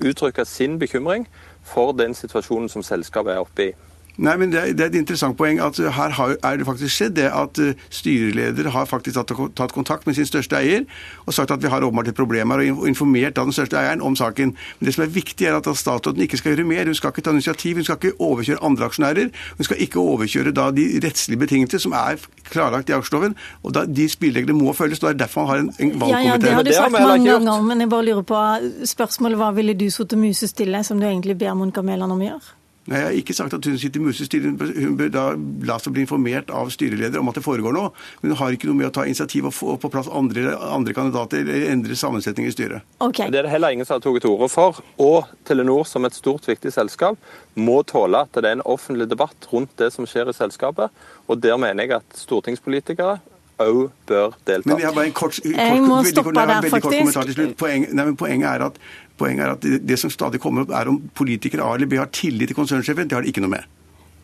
uttrykke 0.01 0.45
sin 0.45 0.79
bekymring 0.79 1.27
for 1.63 1.91
den 1.91 2.13
situasjonen 2.13 2.69
som 2.69 2.83
selskapet 2.83 3.33
er 3.33 3.43
oppe 3.43 3.69
i. 3.69 3.71
Nei, 4.17 4.35
men 4.39 4.51
det 4.51 4.59
er, 4.61 4.71
det 4.71 4.85
er, 4.85 4.91
et 4.93 4.97
interessant 5.01 5.35
poeng 5.37 5.59
at 5.63 5.77
her 5.77 6.13
har, 6.15 6.35
er 6.39 6.59
det 6.59 6.67
faktisk 6.67 6.95
skjedd 6.95 7.15
det 7.17 7.27
at 7.35 7.59
uh, 7.59 7.73
styreleder 7.91 8.69
har 8.71 8.87
faktisk 8.87 9.17
tatt, 9.17 9.33
tatt, 9.57 9.73
kontakt 9.75 10.07
med 10.07 10.15
sin 10.15 10.27
største 10.27 10.55
eier 10.55 10.85
og 11.25 11.35
sagt 11.35 11.51
at 11.51 11.63
vi 11.63 11.71
har 11.71 11.83
åpenbart 11.83 12.13
et 12.13 12.17
problem 12.17 12.53
her, 12.53 12.63
og 12.71 12.87
informert 12.87 13.35
den 13.35 13.51
største 13.55 13.77
eieren 13.79 14.03
om 14.05 14.15
saken. 14.15 14.55
Men 14.79 14.87
det 14.87 14.95
som 14.95 15.03
er 15.03 15.11
viktig, 15.11 15.47
er 15.47 15.57
at 15.57 15.67
statsråden 15.77 16.23
ikke 16.23 16.39
skal 16.39 16.53
gjøre 16.55 16.67
mer. 16.67 16.85
Hun 16.85 16.95
skal 16.95 17.11
ikke 17.11 17.25
ta 17.25 17.33
initiativ, 17.35 17.75
hun 17.75 17.87
skal 17.87 17.99
ikke 17.99 18.13
overkjøre 18.19 18.63
andre 18.63 18.89
aksjonærer. 18.89 19.31
Hun 19.57 19.67
skal 19.67 19.81
ikke 19.83 19.99
overkjøre 19.99 20.55
da 20.55 20.69
de 20.75 20.87
rettslige 21.03 21.41
betingelser 21.41 21.83
som 21.83 21.95
er 21.97 22.21
klarlagt 22.51 22.89
i 22.89 22.95
aksjeloven. 22.95 23.35
og 23.63 23.73
da, 23.75 23.85
De 23.85 24.09
spillereglene 24.09 24.57
må 24.59 24.73
følges. 24.73 25.03
og 25.03 25.09
Det 25.09 25.15
er 25.15 25.23
derfor 25.25 25.41
man 25.41 25.49
har 25.49 25.63
en, 25.63 25.71
en 25.79 25.91
valgkomité. 25.91 26.11
Ja, 26.11 26.31
ja, 26.31 26.37
det 26.37 26.53
har 26.53 26.63
du 26.63 26.73
sagt 26.73 26.91
mange 26.91 27.31
ganger, 27.31 27.61
men 27.61 27.79
jeg 27.81 27.89
bare 27.89 28.05
lurer 28.05 28.21
på 28.21 28.43
spørsmålet 28.85 29.41
hva 29.41 29.51
ville 29.55 29.73
du 29.73 29.89
sittet 29.89 30.19
musestille, 30.19 30.83
som 30.83 30.99
du 30.99 31.07
egentlig 31.07 31.37
ber 31.37 31.53
Monica 31.53 31.81
Mæland 31.81 32.15
om 32.15 32.21
å 32.21 32.29
gjøre? 32.29 32.55
Nei, 32.85 32.99
Jeg 32.99 33.05
har 33.05 33.15
ikke 33.17 33.33
sagt 33.33 33.53
at 33.57 33.65
hun 33.65 33.77
sitter 33.81 33.99
i 33.99 34.03
musestyreren. 34.05 34.59
Hun 34.61 34.97
bør 34.99 35.09
da 35.09 35.23
la 35.65 35.77
seg 35.81 35.95
bli 35.95 36.03
informert 36.05 36.51
av 36.53 36.69
styreleder 36.73 37.17
om 37.17 37.31
at 37.31 37.39
det 37.39 37.45
foregår 37.45 37.73
noe. 37.73 37.89
Men 38.21 38.33
hun 38.33 38.39
har 38.43 38.53
ikke 38.53 38.69
noe 38.69 38.77
med 38.77 38.91
å 38.91 38.93
ta 38.93 39.07
initiativ 39.09 39.47
og 39.49 39.55
få 39.57 39.77
på 39.81 39.89
plass 39.93 40.09
andre, 40.11 40.53
andre 40.53 40.93
kandidater 40.93 41.41
eller 41.41 41.71
endre 41.71 41.97
sammensetning 41.97 42.45
i 42.45 42.53
styret. 42.53 42.85
Okay. 43.01 43.31
Det 43.33 43.41
er 43.41 43.47
det 43.47 43.53
heller 43.55 43.73
ingen 43.73 43.89
som 43.89 43.97
har 43.97 44.05
tatt 44.05 44.21
til 44.21 44.35
orde 44.35 44.51
for. 44.53 44.81
Og 45.01 45.31
Telenor 45.49 45.87
som 45.89 46.05
et 46.05 46.17
stort, 46.17 46.45
viktig 46.45 46.73
selskap 46.75 47.17
må 47.57 47.81
tåle 47.89 48.21
at 48.27 48.37
det 48.37 48.51
er 48.51 48.59
en 48.59 48.67
offentlig 48.69 49.09
debatt 49.09 49.49
rundt 49.49 49.73
det 49.81 49.89
som 49.95 50.05
skjer 50.05 50.29
i 50.29 50.37
selskapet. 50.37 50.93
Og 51.25 51.41
der 51.41 51.57
mener 51.57 51.87
jeg 51.87 51.97
at 51.97 52.19
stortingspolitikere 52.21 53.17
òg 53.61 53.91
bør 54.09 54.35
delta. 54.47 54.67
Men 54.69 54.81
jeg, 54.81 54.87
har 54.87 54.95
bare 54.95 55.09
en 55.09 55.15
kort, 55.15 55.37
kort, 55.39 55.57
jeg 55.57 55.83
må 55.83 56.01
stoppe 56.09 56.33
der, 56.35 56.69
faktisk. 56.73 57.57
Poeng, 57.59 57.87
nei, 57.95 58.07
poenget 58.19 58.49
er 58.51 58.69
at 58.69 58.79
Poenget 59.15 59.45
er 59.45 59.53
at 59.53 59.61
det, 59.63 59.77
det 59.87 59.95
som 59.99 60.11
stadig 60.11 60.41
kommer 60.43 60.65
opp, 60.65 60.73
er 60.75 60.89
om 60.91 60.97
politikere 61.15 61.63
A 61.63 61.77
eller 61.77 61.87
B 61.87 61.99
har 62.01 62.09
tillit 62.11 62.51
til 62.51 62.57
konsernsjefen. 62.57 63.07
Det 63.07 63.15
har 63.15 63.23
de 63.23 63.31
ikke 63.31 63.43
noe 63.45 63.53
med. 63.53 63.63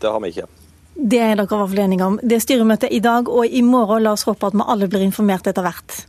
Det 0.04 0.12
har 0.12 0.20
vi 0.20 0.34
ikke. 0.34 0.50
Det 0.96 1.22
er 1.24 1.38
dere 1.40 1.46
i 1.46 1.48
hvert 1.48 1.72
fall 1.72 1.84
enige 1.86 2.08
om. 2.08 2.18
Det 2.20 2.36
er 2.36 2.44
styremøtet 2.44 2.92
i 2.92 3.00
dag 3.00 3.30
og 3.32 3.48
i 3.48 3.62
morgen. 3.64 4.04
La 4.04 4.12
oss 4.18 4.28
håpe 4.28 4.50
at 4.52 4.58
vi 4.58 4.66
alle 4.68 4.90
blir 4.92 5.06
informert 5.06 5.48
etter 5.48 5.64
hvert. 5.64 6.02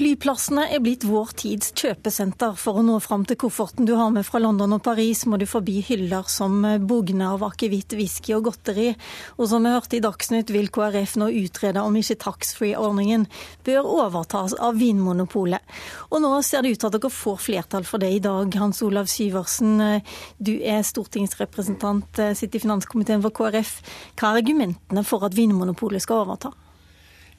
Flyplassene 0.00 0.62
er 0.72 0.80
blitt 0.80 1.02
vår 1.04 1.34
tids 1.36 1.74
kjøpesenter. 1.76 2.54
For 2.56 2.78
å 2.80 2.82
nå 2.86 2.94
fram 3.04 3.26
til 3.28 3.36
kofferten 3.42 3.84
du 3.84 3.90
har 3.98 4.08
med 4.14 4.24
fra 4.24 4.38
London 4.40 4.78
og 4.78 4.80
Paris, 4.86 5.26
må 5.28 5.36
du 5.36 5.44
forbi 5.44 5.82
hyller 5.84 6.24
som 6.32 6.62
bugner 6.88 7.34
av 7.34 7.44
akevitt, 7.50 7.92
whisky 7.98 8.32
og 8.32 8.46
godteri. 8.46 8.94
Og 9.36 9.50
som 9.50 9.66
vi 9.68 9.72
hørte 9.74 9.98
i 9.98 10.00
Dagsnytt, 10.00 10.52
vil 10.56 10.70
KrF 10.72 11.18
nå 11.20 11.28
utrede 11.42 11.82
om 11.84 11.98
ikke 12.00 12.16
taxfree-ordningen 12.22 13.26
bør 13.68 13.90
overtas 14.06 14.56
av 14.56 14.80
Vinmonopolet. 14.80 15.76
Og 16.08 16.24
nå 16.24 16.32
ser 16.48 16.64
det 16.64 16.72
ut 16.72 16.80
til 16.80 16.88
at 16.88 16.96
dere 16.96 17.12
får 17.18 17.44
flertall 17.50 17.84
for 17.84 18.00
det 18.00 18.14
i 18.14 18.24
dag. 18.24 18.56
Hans 18.56 18.80
Olav 18.86 19.12
Syversen, 19.12 20.00
du 20.40 20.54
er 20.64 20.80
stortingsrepresentant, 20.80 22.24
sitter 22.40 22.56
i 22.56 22.64
finanskomiteen 22.64 23.20
for 23.28 23.36
KrF. 23.36 23.76
Hva 24.16 24.32
er 24.32 24.40
argumentene 24.46 25.04
for 25.04 25.28
at 25.28 25.36
Vinmonopolet 25.36 26.08
skal 26.08 26.24
overta? 26.24 26.56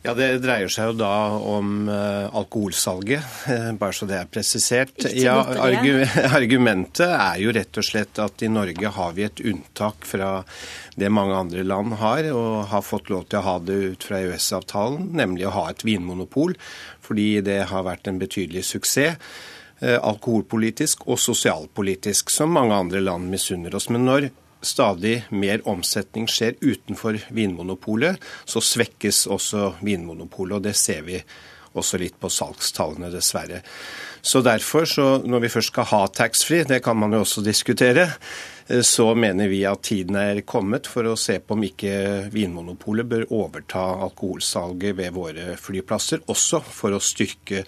Ja, 0.02 0.16
Det 0.18 0.40
dreier 0.42 0.72
seg 0.72 0.88
jo 0.90 0.94
da 0.98 1.14
om 1.38 1.86
uh, 1.86 2.26
alkoholsalget, 2.34 3.22
uh, 3.46 3.68
bare 3.78 3.94
så 3.94 4.08
det 4.10 4.16
er 4.18 4.32
presisert. 4.34 5.06
Ja, 5.14 5.36
argu 5.62 6.02
Argumentet 6.40 7.06
er 7.06 7.38
jo 7.44 7.54
rett 7.54 7.78
og 7.78 7.86
slett 7.86 8.22
at 8.24 8.42
i 8.42 8.50
Norge 8.50 8.94
har 8.96 9.14
vi 9.14 9.28
et 9.28 9.44
unntak 9.46 10.08
fra 10.10 10.32
det 10.98 11.12
mange 11.14 11.38
andre 11.38 11.62
land 11.62 12.00
har, 12.02 12.32
og 12.34 12.72
har 12.74 12.82
fått 12.82 13.14
lov 13.14 13.30
til 13.30 13.44
å 13.44 13.46
ha 13.46 13.56
det 13.62 13.78
ut 13.94 14.10
fra 14.10 14.24
EØS-avtalen, 14.24 15.12
nemlig 15.22 15.46
å 15.46 15.56
ha 15.60 15.70
et 15.70 15.86
vinmonopol, 15.86 16.58
fordi 17.06 17.30
det 17.46 17.62
har 17.70 17.86
vært 17.86 18.10
en 18.10 18.18
betydelig 18.22 18.66
suksess. 18.74 19.22
Uh, 19.82 20.00
alkoholpolitisk 20.02 21.06
og 21.10 21.22
sosialpolitisk, 21.22 22.34
som 22.34 22.58
mange 22.58 22.74
andre 22.74 23.06
land 23.06 23.30
misunner 23.30 23.78
oss. 23.78 23.92
Men 23.94 24.10
når 24.10 24.32
stadig 24.62 25.24
mer 25.30 25.64
omsetning 25.70 26.28
skjer 26.30 26.58
utenfor 26.62 27.20
Vinmonopolet, 27.34 28.22
så 28.46 28.62
svekkes 28.64 29.26
også 29.32 29.76
Vinmonopolet. 29.82 30.58
Og 30.58 30.70
det 30.70 30.76
ser 30.80 31.04
vi 31.08 31.20
også 31.78 32.00
litt 32.02 32.18
på 32.20 32.30
salgstallene, 32.32 33.12
dessverre. 33.14 33.62
Så 34.22 34.42
derfor, 34.46 34.86
så 34.86 35.06
når 35.26 35.46
vi 35.46 35.52
først 35.54 35.72
skal 35.72 35.88
ha 35.90 36.02
taxfree, 36.14 36.68
det 36.68 36.82
kan 36.86 37.00
man 37.00 37.16
jo 37.16 37.24
også 37.24 37.42
diskutere, 37.46 38.10
eh, 38.68 38.84
så 38.86 39.08
mener 39.16 39.50
vi 39.50 39.64
at 39.66 39.82
tiden 39.88 40.20
er 40.20 40.44
kommet 40.46 40.90
for 40.92 41.10
å 41.10 41.18
se 41.18 41.40
på 41.40 41.58
om 41.58 41.64
ikke 41.66 42.28
Vinmonopolet 42.34 43.08
bør 43.08 43.26
overta 43.34 43.86
alkoholsalget 44.06 45.00
ved 45.00 45.16
våre 45.16 45.56
flyplasser, 45.58 46.26
også 46.30 46.62
for 46.68 46.94
å 46.94 47.02
styrke 47.02 47.66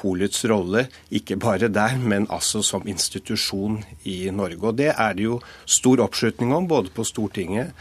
polets 0.00 0.44
rolle, 0.50 0.86
ikke 1.10 1.36
bare 1.40 1.68
der, 1.72 1.98
men 1.98 2.26
altså 2.30 2.62
som 2.62 2.86
institusjon 2.86 3.82
i 4.04 4.30
Norge. 4.30 4.62
Og 4.62 4.76
Det 4.78 4.92
er 4.96 5.14
det 5.14 5.28
jo 5.28 5.40
stor 5.66 6.02
oppslutning 6.04 6.54
om, 6.54 6.68
både 6.68 6.90
på 6.94 7.04
Stortinget 7.04 7.72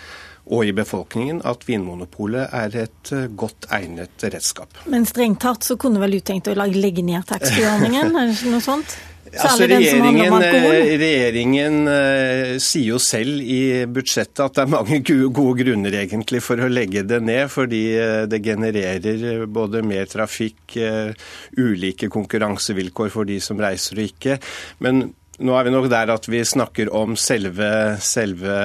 og 0.43 0.65
i 0.67 0.73
befolkningen 0.75 1.39
at 1.47 1.63
Vinmonopolet 1.67 2.51
er 2.51 2.73
et 2.83 3.11
eh, 3.15 3.29
godt 3.31 3.69
egnet 3.71 4.25
redskap. 4.27 4.75
Men 4.91 5.07
strengt 5.07 5.39
tatt 5.43 5.63
så 5.63 5.77
kunne 5.79 6.01
vel 6.03 6.17
du 6.17 6.19
tenkt 6.19 6.49
å 6.51 6.55
legge 6.57 7.05
ned 7.05 7.23
taxfree-ordningen, 7.29 8.11
er 8.11 8.33
ikke 8.33 8.51
noe 8.51 8.63
sånt? 8.63 8.97
Altså, 9.33 9.65
regjeringen, 9.65 10.35
eh, 10.45 10.91
regjeringen 11.01 11.77
uh, 11.89 12.51
sier 12.61 12.91
jo 12.91 12.99
selv 13.01 13.41
i 13.41 13.81
budsjettet 13.89 14.43
at 14.45 14.59
det 14.59 14.63
er 14.65 14.71
mange 14.73 14.99
gode 15.33 15.55
grunner 15.63 15.97
egentlig 16.03 16.43
for 16.45 16.61
å 16.61 16.69
legge 16.69 17.01
det 17.09 17.19
ned, 17.25 17.47
fordi 17.53 17.81
uh, 17.97 18.23
det 18.29 18.43
genererer 18.45 19.47
både 19.49 19.81
mer 19.85 20.05
trafikk, 20.11 20.77
uh, 20.77 21.09
ulike 21.57 22.11
konkurransevilkår 22.13 23.13
for 23.13 23.29
de 23.29 23.39
som 23.41 23.61
reiser 23.61 23.97
og 23.97 24.11
ikke. 24.11 24.37
Men 24.85 25.07
nå 25.41 25.55
er 25.57 25.65
vi 25.65 25.73
nok 25.73 25.89
der 25.89 26.13
at 26.13 26.29
vi 26.29 26.43
snakker 26.45 26.93
om 26.93 27.17
selve, 27.17 27.71
selve 28.05 28.57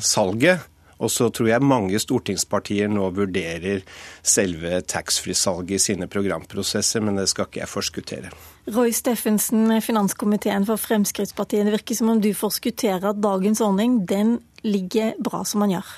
salget. 0.00 0.64
Og 1.02 1.10
så 1.10 1.28
tror 1.34 1.50
jeg 1.50 1.66
mange 1.66 1.98
stortingspartier 2.00 2.90
nå 2.92 3.10
vurderer 3.16 3.82
selve 4.22 4.80
taxfree-salget 4.86 5.76
i 5.78 5.82
sine 5.88 6.08
programprosesser, 6.10 7.02
men 7.04 7.18
det 7.18 7.28
skal 7.32 7.48
ikke 7.48 7.62
jeg 7.64 7.72
forskuttere. 7.72 8.32
Roy 8.74 8.94
Steffensen, 8.96 9.68
finanskomiteen 9.84 10.64
for 10.68 10.80
Fremskrittspartiet. 10.80 11.66
Det 11.66 11.74
virker 11.80 11.98
som 11.98 12.14
om 12.14 12.22
du 12.22 12.30
forskutterer 12.36 13.10
at 13.10 13.20
dagens 13.20 13.60
ordning 13.64 14.00
den 14.08 14.38
ligger 14.64 15.12
bra 15.20 15.42
som 15.44 15.64
man 15.64 15.74
gjør? 15.74 15.90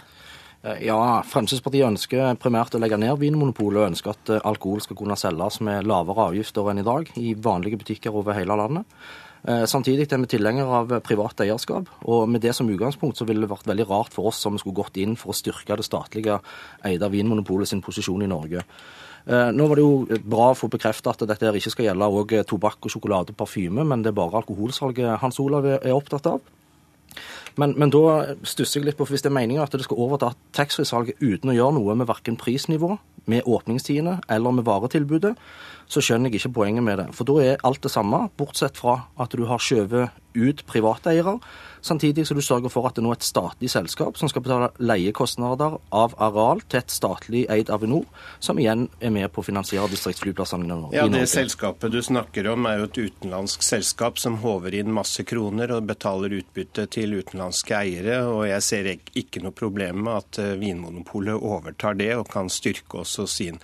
Eh, 0.67 0.87
ja, 0.89 0.99
Fremskrittspartiet 1.29 1.87
ønsker 1.87 2.35
primært 2.43 2.75
å 2.75 2.81
legge 2.83 2.99
ned 2.99 3.21
Vinmonopolet 3.21 3.83
og 3.83 3.93
ønsker 3.93 4.17
at 4.17 4.33
eh, 4.35 4.43
alkohol 4.49 4.83
skal 4.83 4.99
kunne 4.99 5.19
selges 5.21 5.61
med 5.67 5.87
lavere 5.87 6.31
avgifter 6.33 6.73
enn 6.73 6.83
i 6.83 6.87
dag 6.87 7.13
i 7.21 7.37
vanlige 7.39 7.79
butikker 7.83 8.19
over 8.19 8.37
hele 8.37 8.59
landet. 8.59 8.99
Eh, 9.47 9.63
samtidig 9.71 10.09
er 10.11 10.19
vi 10.19 10.27
tilhengere 10.27 10.79
av 10.81 10.93
privat 11.07 11.39
eierskap. 11.45 11.87
og 12.05 12.29
Med 12.29 12.41
det 12.41 12.55
som 12.55 12.69
utgangspunkt 12.69 13.17
så 13.17 13.25
ville 13.25 13.47
det 13.47 13.51
vært 13.51 13.67
veldig 13.67 13.89
rart 13.89 14.13
for 14.13 14.27
oss 14.27 14.45
om 14.47 14.55
vi 14.55 14.59
skulle 14.59 14.83
gått 14.83 14.97
inn 14.97 15.15
for 15.15 15.31
å 15.31 15.37
styrke 15.37 15.77
det 15.77 15.87
statlige 15.87 16.41
eide 16.83 17.11
Vinmonopolet 17.11 17.69
sin 17.69 17.83
posisjon 17.83 18.23
i 18.23 18.27
Norge. 18.27 18.65
Eh, 19.27 19.51
nå 19.53 19.69
var 19.69 19.77
det 19.77 19.83
jo 19.83 20.19
bra 20.25 20.51
å 20.51 20.59
få 20.59 20.69
bekreftet 20.69 21.23
at 21.23 21.29
dette 21.29 21.55
ikke 21.55 21.71
skal 21.71 21.87
gjelde 21.87 22.11
også 22.11 22.45
tobakk, 22.45 22.79
og 22.83 22.91
sjokolade 22.91 23.31
og 23.31 23.37
parfyme, 23.37 23.85
men 23.87 24.03
det 24.03 24.11
er 24.11 24.19
bare 24.19 24.43
alkoholsalget 24.43 25.21
Hans 25.21 25.39
Olav 25.39 25.65
er 25.65 25.95
opptatt 25.95 26.27
av. 26.27 26.41
Men, 27.57 27.73
men, 27.79 27.91
da 27.91 28.35
stusser 28.45 28.81
jeg 28.81 28.91
litt 28.91 28.99
på, 28.99 29.07
hvis 29.09 29.23
det 29.25 29.31
er 29.31 29.39
meningen 29.39 29.63
at 29.63 29.73
det 29.73 29.87
skal 29.87 29.97
overta 29.97 30.35
taxfree-salget 30.53 31.23
uten 31.23 31.51
å 31.51 31.57
gjøre 31.57 31.79
noe 31.79 31.95
med 31.97 32.09
verken 32.11 32.37
prisnivå, 32.37 32.99
med 33.27 33.47
åpningstidene 33.49 34.21
eller 34.29 34.53
med 34.59 34.67
varetilbudet, 34.67 35.33
så 35.87 36.03
skjønner 36.03 36.31
jeg 36.31 36.41
ikke 36.43 36.57
poenget 36.61 36.85
med 36.87 36.99
det. 37.01 37.09
For 37.17 37.29
da 37.29 37.39
er 37.43 37.65
alt 37.67 37.83
det 37.85 37.93
samme, 37.95 38.27
bortsett 38.39 38.79
fra 38.79 38.99
at 39.23 39.35
du 39.37 39.47
har 39.47 39.63
skjøvet 39.63 40.23
ut 40.37 40.67
private 40.69 41.11
eiere, 41.15 41.39
samtidig 41.87 42.27
som 42.27 42.37
du 42.37 42.43
sørger 42.45 42.73
for 42.73 42.89
at 42.89 42.97
det 42.99 43.05
nå 43.05 43.13
er 43.13 43.21
et 43.21 43.27
statlig 43.27 43.71
selskap 43.73 44.19
som 44.19 44.29
skal 44.29 44.43
betale 44.45 44.69
leiekostnader 44.83 45.79
av 45.95 46.17
areal 46.23 46.61
til 46.67 46.81
et 46.83 46.93
statlig 46.93 47.45
eid 47.53 47.71
Avinor, 47.73 48.05
som 48.43 48.59
igjen 48.61 48.87
er 49.01 49.15
med 49.15 49.31
på 49.33 49.41
å 49.41 49.47
finansiere 49.47 49.89
distriktsflyplassene 49.93 50.67
i 50.67 50.71
Norge. 50.73 50.93
Ja, 50.99 51.07
Det 51.09 51.25
selskapet 51.31 51.95
du 51.95 52.03
snakker 52.03 52.51
om 52.53 52.67
er 52.69 52.83
jo 52.83 52.91
et 52.91 53.01
utenlandsk 53.07 53.65
selskap 53.65 54.21
som 54.21 54.41
håver 54.43 54.77
inn 54.77 54.93
masse 54.93 55.25
kroner 55.25 55.73
og 55.79 55.89
betaler 55.89 56.37
utbytte 56.43 56.89
til 56.93 57.17
utenlandske 57.17 57.79
eiere, 57.79 58.23
og 58.29 58.47
jeg 58.51 58.67
ser 58.67 58.93
ikke 58.97 59.45
noe 59.45 59.57
problem 59.57 60.05
med 60.07 60.21
at 60.21 60.43
eh, 60.43 60.57
Vinmonopolet 60.61 61.39
overtar 61.39 61.97
det 61.97 62.13
og 62.19 62.29
kan 62.29 62.51
styrke 62.53 63.05
også 63.05 63.29
sin 63.31 63.63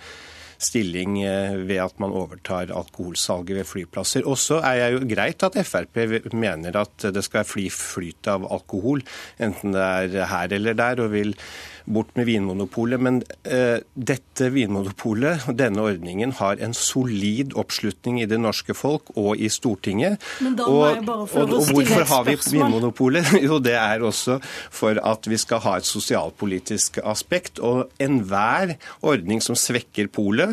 stilling 0.65 1.19
eh, 1.23 1.57
ved 1.67 1.81
at 1.83 1.99
man 2.03 2.15
overtar 2.15 2.73
alkoholsalget 2.73 3.59
ved 3.59 3.69
flyplasser. 3.69 4.27
Og 4.29 4.39
så 4.41 4.61
er 4.63 4.79
det 4.83 4.89
jo 4.97 5.11
greit 5.15 5.45
at 5.45 5.59
Frp 5.67 6.01
mener 6.33 6.79
at 6.79 7.09
det 7.13 7.25
skal 7.25 7.41
være 7.43 7.51
fri 7.51 7.67
flyt 7.73 8.31
av 8.31 8.47
alkohol, 8.51 9.03
enten 9.43 9.75
det 9.75 9.83
er 9.83 10.31
her 10.31 10.57
eller 10.57 10.77
der, 10.77 11.03
og 11.03 11.13
vil 11.13 11.37
bort 11.85 12.13
med 12.15 12.27
Vinmonopolet. 12.27 13.01
Men 13.01 13.19
uh, 13.47 13.79
dette 13.93 14.49
Vinmonopolet, 14.53 15.47
denne 15.57 15.83
ordningen, 15.83 16.33
har 16.39 16.61
en 16.63 16.75
solid 16.77 17.55
oppslutning 17.59 18.21
i 18.21 18.27
det 18.29 18.39
norske 18.41 18.75
folk 18.77 19.13
og 19.19 19.39
i 19.39 19.49
Stortinget. 19.51 20.21
Og, 20.41 21.03
og, 21.07 21.09
og 21.09 21.67
hvorfor 21.71 22.07
har 22.09 22.27
vi 22.29 22.37
Vinmonopolet? 22.51 23.33
Jo, 23.43 23.57
det 23.59 23.75
er 23.75 24.03
også 24.05 24.37
for 24.71 24.97
at 25.03 25.27
vi 25.27 25.37
skal 25.41 25.61
ha 25.65 25.77
et 25.79 25.87
sosialpolitisk 25.87 26.99
aspekt. 27.03 27.59
Og 27.59 27.89
enhver 28.01 28.77
ordning 29.01 29.43
som 29.43 29.57
svekker 29.59 30.07
polet, 30.13 30.52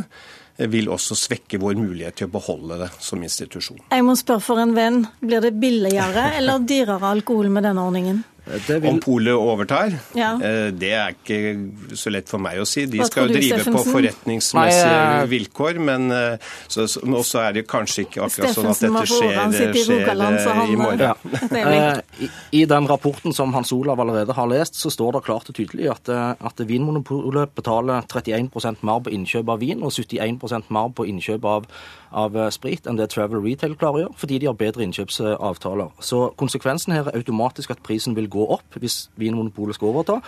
vil 0.70 0.90
også 0.92 1.16
svekke 1.16 1.60
vår 1.60 1.78
mulighet 1.80 2.18
til 2.20 2.28
å 2.28 2.32
beholde 2.34 2.76
det 2.82 2.90
som 3.00 3.22
institusjon. 3.24 3.80
Jeg 3.88 4.04
må 4.04 4.16
spørre 4.18 4.44
for 4.44 4.60
en 4.60 4.74
venn, 4.76 5.04
blir 5.22 5.40
det 5.44 5.54
billigere 5.60 6.34
eller 6.36 6.60
dyrere 6.68 7.14
alkohol 7.14 7.48
med 7.52 7.64
denne 7.68 7.86
ordningen? 7.86 8.20
Vil... 8.44 8.86
Om 8.88 9.00
polet 9.02 9.34
overtar? 9.34 9.94
Ja. 10.16 10.32
Eh, 10.42 10.70
det 10.74 10.90
er 10.96 11.14
ikke 11.14 11.96
så 11.98 12.12
lett 12.12 12.30
for 12.30 12.42
meg 12.42 12.60
å 12.62 12.66
si. 12.68 12.86
De 12.90 13.02
skal 13.06 13.28
jo 13.28 13.36
drive 13.36 13.64
på 13.68 13.82
forretningsmessige 13.90 14.94
Nei, 14.96 15.26
vilkår, 15.30 15.80
men 15.90 16.08
eh, 16.14 16.50
så, 16.66 16.86
så, 16.90 17.02
også 17.04 17.42
er 17.44 17.58
det 17.58 17.66
kanskje 17.70 18.06
ikke 18.06 18.24
akkurat 18.26 18.56
sånn 18.56 18.70
at 18.72 18.82
dette 18.84 19.04
skjer, 19.10 19.36
skjer 19.76 20.62
i 20.64 20.78
morgen. 20.80 21.04
Ja. 21.04 21.94
I, 22.20 22.30
I, 22.62 22.64
den 22.70 22.88
rapporten 22.90 23.34
som 23.36 23.54
Hans 23.56 23.72
Olav 23.76 24.00
allerede 24.02 24.34
har 24.36 24.50
lest, 24.50 24.78
så 24.80 24.92
står 24.92 25.18
det 25.18 25.24
klart 25.28 25.50
og 25.52 25.56
tydelig 25.56 25.90
at, 25.92 26.10
eh, 26.10 26.32
at 26.50 26.64
Vinmonopolet 26.66 27.54
betaler 27.56 28.06
31 28.08 28.50
mer 28.86 29.04
på 29.04 29.14
innkjøp 29.14 29.54
av 29.54 29.62
vin 29.62 29.84
og 29.84 29.94
71% 29.94 30.70
mer 30.74 30.92
på 30.96 31.08
innkjøp 31.10 31.46
av 31.48 31.68
av 32.10 32.36
eh, 32.36 32.50
sprit 32.54 32.86
enn 32.88 32.98
det 32.98 33.08
Travel 33.12 33.42
Retail 33.44 33.76
klarer 33.78 33.98
å 33.98 34.02
gjøre, 34.04 34.18
fordi 34.22 34.38
de 34.42 34.48
har 34.50 34.58
bedre 34.58 34.84
innkjøpsavtaler. 34.86 35.92
Så 36.04 36.22
konsekvensen 36.40 36.94
her 36.94 37.10
er 37.10 37.18
automatisk 37.20 37.74
at 37.74 37.82
prisen 37.86 38.16
vil 38.18 38.30
gå 38.30 38.46
opp 38.56 38.78
hvis 38.80 39.02
Vinmonopolet 39.20 39.78
skal 39.78 39.92
overta. 39.92 40.20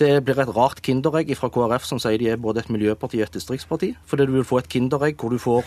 Det 0.00 0.12
blir 0.26 0.40
et 0.42 0.54
rart 0.56 0.82
kinderegg 0.86 1.32
fra 1.38 1.50
KrF 1.52 1.88
som 1.88 2.02
sier 2.02 2.20
de 2.20 2.30
er 2.32 2.40
både 2.40 2.64
et 2.64 2.72
miljøparti 2.72 3.20
og 3.20 3.28
et 3.28 3.38
distriktsparti. 3.38 3.94
Fordi 4.06 4.28
du 4.28 4.36
vil 4.38 4.48
få 4.48 4.60
et 4.60 4.70
kinderegg 4.70 5.20
hvor 5.20 5.32
du 5.32 5.40
får 5.40 5.64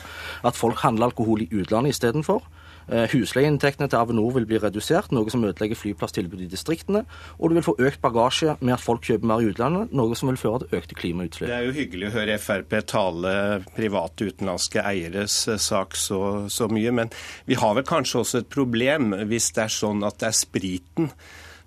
at 0.47 0.59
folk 0.59 0.83
handler 0.85 1.11
alkohol 1.11 1.45
i 1.45 1.49
utlandet 1.51 1.97
istedenfor. 1.97 2.43
Eh, 2.91 3.05
husleieinntektene 3.13 3.87
til 3.89 3.99
Avinor 3.99 4.33
vil 4.37 4.47
bli 4.49 4.59
redusert, 4.59 5.11
noe 5.15 5.31
som 5.31 5.43
ødelegger 5.45 5.79
flyplasstilbudet 5.79 6.47
i 6.47 6.51
distriktene. 6.51 7.03
Og 7.39 7.49
du 7.49 7.57
vil 7.57 7.65
få 7.65 7.75
økt 7.79 8.01
bagasje 8.03 8.57
med 8.59 8.75
at 8.75 8.83
folk 8.83 9.05
kjøper 9.07 9.29
mer 9.29 9.43
i 9.43 9.51
utlandet, 9.51 9.93
noe 9.95 10.17
som 10.19 10.31
vil 10.31 10.41
føre 10.41 10.63
til 10.63 10.81
økte 10.81 10.97
klimautslipp. 10.99 11.49
Det 11.51 11.59
er 11.59 11.69
jo 11.69 11.77
hyggelig 11.77 12.09
å 12.09 12.15
høre 12.17 12.39
Frp 12.43 12.75
tale 12.89 13.35
private 13.77 14.27
utenlandske 14.29 14.83
eieres 14.83 15.37
sak 15.61 15.95
så, 15.99 16.19
så 16.51 16.67
mye, 16.71 16.91
men 16.95 17.13
vi 17.47 17.57
har 17.59 17.77
vel 17.77 17.87
kanskje 17.87 18.23
også 18.23 18.43
et 18.43 18.51
problem 18.51 19.13
hvis 19.29 19.51
det 19.55 19.67
er 19.67 19.73
sånn 19.73 20.03
at 20.07 20.19
det 20.21 20.29
er 20.29 20.37
spriten 20.37 21.11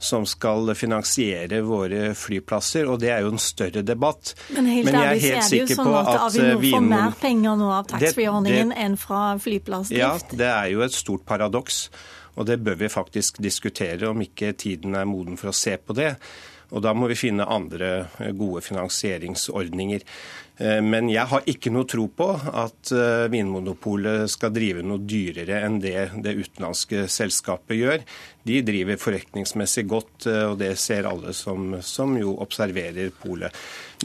som 0.07 0.27
skal 0.29 0.73
finansiere 0.79 1.61
våre 1.67 2.13
flyplasser, 2.19 2.87
og 2.91 3.01
det 3.03 3.13
er 3.15 3.25
jo 3.27 3.33
en 3.35 3.43
større 3.43 3.83
debatt. 3.87 4.35
Men 4.55 4.71
helt 4.71 4.89
Men 4.89 4.99
så 4.99 5.05
er 5.05 5.21
det 5.51 5.63
jo 5.63 5.79
sånn 5.81 5.95
at, 5.95 6.11
at 6.15 6.27
Avinor 6.29 6.61
får 6.65 6.85
mer 6.87 7.17
penger 7.21 7.57
nå 7.61 7.71
av 7.75 7.89
taxfree-ordningen 7.93 8.75
enn 8.87 8.99
fra 9.01 9.23
flyplassdrift. 9.43 9.99
Ja, 9.99 10.39
det 10.43 10.53
er 10.53 10.71
jo 10.75 10.85
et 10.87 10.97
stort 10.97 11.27
paradoks. 11.29 11.87
Og 12.37 12.45
det 12.49 12.59
bør 12.61 12.77
vi 12.83 12.93
faktisk 12.93 13.41
diskutere, 13.41 14.11
om 14.11 14.21
ikke 14.21 14.53
tiden 14.61 14.95
er 14.95 15.09
moden 15.09 15.39
for 15.41 15.53
å 15.53 15.57
se 15.57 15.79
på 15.81 15.97
det. 15.97 16.13
Og 16.75 16.83
da 16.83 16.93
må 16.97 17.09
vi 17.09 17.19
finne 17.19 17.47
andre 17.47 18.09
gode 18.37 18.61
finansieringsordninger. 18.67 20.03
Eh, 20.57 20.81
men 20.81 21.11
jeg 21.13 21.29
har 21.29 21.49
ikke 21.51 21.73
noe 21.75 21.89
tro 21.89 22.07
på 22.09 22.31
at 22.33 22.93
eh, 22.97 23.27
Vinmonopolet 23.33 24.31
skal 24.33 24.55
drive 24.57 24.85
noe 24.87 25.03
dyrere 25.05 25.61
enn 25.67 25.81
det 25.83 26.09
det 26.25 26.37
utenlandske 26.39 27.05
selskapet 27.13 27.77
gjør. 27.77 28.07
De 28.47 28.61
driver 28.63 29.01
forretningsmessig 29.01 29.85
godt, 29.91 30.29
eh, 30.31 30.45
og 30.49 30.57
det 30.63 30.73
ser 30.81 31.09
alle 31.09 31.35
som, 31.37 31.75
som 31.85 32.15
jo 32.17 32.37
observerer 32.45 33.11
polet. 33.21 33.55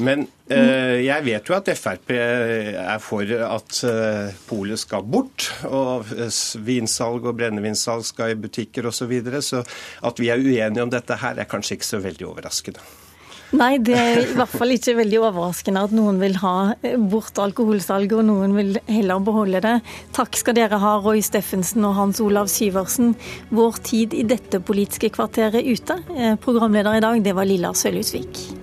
Men 0.01 0.25
eh, 0.51 1.01
jeg 1.05 1.25
vet 1.27 1.51
jo 1.51 1.55
at 1.58 1.72
Frp 1.77 2.13
er 2.15 2.98
for 3.03 3.36
at 3.48 3.81
eh, 3.88 4.39
polet 4.48 4.81
skal 4.81 5.05
bort, 5.08 5.48
og 5.67 6.10
vinsalg 6.65 7.27
og 7.27 7.38
brennevinsalg 7.39 8.08
skal 8.08 8.34
i 8.34 8.39
butikker 8.39 8.89
osv. 8.89 9.00
Så, 9.01 9.08
videre, 9.10 9.39
så 9.41 9.63
at 10.08 10.20
vi 10.22 10.29
er 10.29 10.41
uenige 10.41 10.84
om 10.84 10.91
dette 10.93 11.15
her, 11.24 11.39
er 11.41 11.50
kanskje 11.50 11.79
ikke 11.79 11.89
så 11.89 12.01
veldig 12.03 12.27
overraskende. 12.29 12.84
Nei, 13.51 13.75
det 13.84 13.96
er 14.00 14.22
i 14.22 14.36
hvert 14.38 14.53
fall 14.53 14.72
ikke 14.72 14.93
veldig 15.01 15.17
overraskende 15.25 15.84
at 15.84 15.96
noen 15.96 16.22
vil 16.22 16.38
ha 16.39 16.72
bort 17.12 17.39
alkoholsalget, 17.41 18.15
og 18.22 18.24
noen 18.29 18.55
vil 18.55 18.79
heller 18.88 19.20
beholde 19.27 19.60
det. 19.65 19.75
Takk 20.15 20.39
skal 20.39 20.55
dere 20.55 20.79
ha, 20.79 20.96
Roy 21.03 21.20
Steffensen 21.25 21.84
og 21.88 21.98
Hans 22.00 22.24
Olav 22.24 22.48
Syversen. 22.51 23.12
Vår 23.51 23.84
tid 23.91 24.15
i 24.15 24.24
dette 24.27 24.63
politiske 24.63 25.12
kvarteret 25.12 25.67
ute. 25.67 26.00
Eh, 26.15 26.39
programleder 26.39 26.96
i 26.96 27.03
dag, 27.03 27.24
det 27.27 27.36
var 27.36 27.50
Lilla 27.50 27.75
Sølhusvik. 27.75 28.61